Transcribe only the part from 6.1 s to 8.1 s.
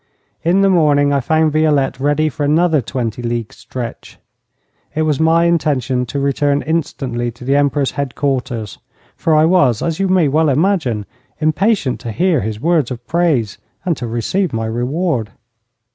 return instantly to the Emperor's